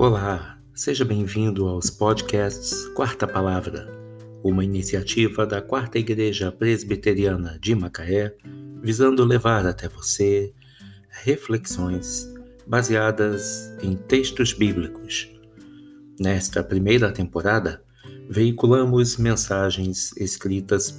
[0.00, 3.86] Olá, seja bem-vindo aos podcasts Quarta Palavra,
[4.42, 8.34] uma iniciativa da Quarta Igreja Presbiteriana de Macaé,
[8.80, 10.54] visando levar até você
[11.22, 12.32] reflexões
[12.66, 15.30] baseadas em textos bíblicos.
[16.18, 17.82] Nesta primeira temporada,
[18.26, 20.98] veiculamos mensagens escritas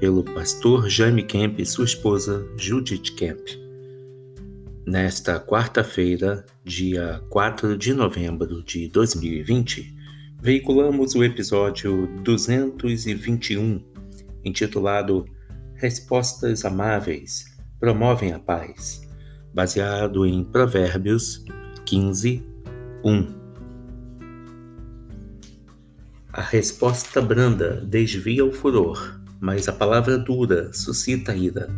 [0.00, 3.67] pelo pastor Jaime Kemp e sua esposa Judith Kemp
[4.88, 9.94] Nesta quarta-feira, dia 4 de novembro de 2020,
[10.40, 13.84] veiculamos o episódio 221,
[14.42, 15.26] intitulado
[15.74, 17.44] Respostas Amáveis
[17.78, 19.02] Promovem a Paz,
[19.52, 21.44] baseado em Provérbios
[21.84, 22.42] 15,
[23.04, 23.34] 1.
[26.32, 31.68] A resposta branda desvia o furor, mas a palavra dura suscita ira.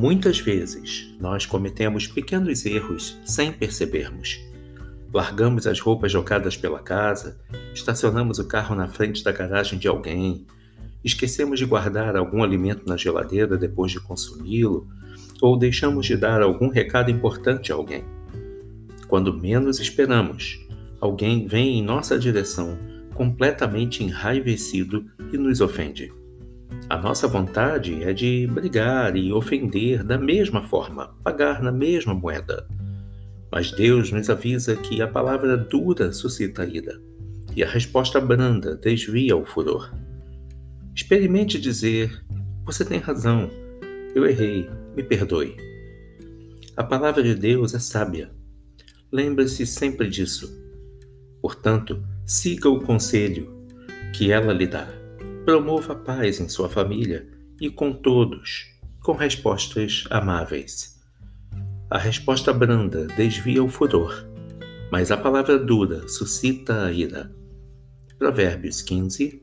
[0.00, 4.40] Muitas vezes nós cometemos pequenos erros sem percebermos.
[5.12, 7.38] Largamos as roupas jogadas pela casa,
[7.74, 10.46] estacionamos o carro na frente da garagem de alguém,
[11.04, 14.88] esquecemos de guardar algum alimento na geladeira depois de consumi-lo,
[15.38, 18.02] ou deixamos de dar algum recado importante a alguém.
[19.06, 20.66] Quando menos esperamos,
[20.98, 22.78] alguém vem em nossa direção
[23.12, 26.10] completamente enraivecido e nos ofende.
[26.88, 32.66] A nossa vontade é de brigar e ofender da mesma forma, pagar na mesma moeda.
[33.50, 37.00] Mas Deus nos avisa que a palavra dura suscita ira
[37.54, 39.92] e a resposta branda desvia o furor.
[40.94, 42.24] Experimente dizer:
[42.64, 43.50] Você tem razão,
[44.14, 45.56] eu errei, me perdoe.
[46.76, 48.30] A palavra de Deus é sábia.
[49.12, 50.50] Lembre-se sempre disso.
[51.42, 53.66] Portanto, siga o conselho
[54.14, 54.99] que ela lhe dá.
[55.50, 57.28] Promova a paz em sua família
[57.60, 61.02] e com todos, com respostas amáveis.
[61.90, 64.14] A resposta branda desvia o furor,
[64.92, 67.34] mas a palavra dura suscita a ira.
[68.16, 69.42] Provérbios 15,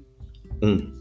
[0.63, 0.93] 1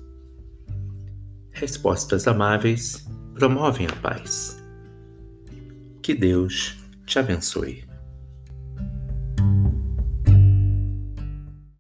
[1.52, 4.60] Respostas amáveis promovem a paz.
[6.02, 6.76] Que Deus
[7.06, 7.84] te abençoe.